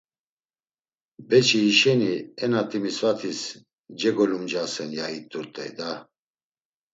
[1.27, 2.13] Beçi hişeni
[2.43, 3.41] E na Timisvatis
[3.99, 5.89] cegolumcasen, ya it̆urt̆ey da!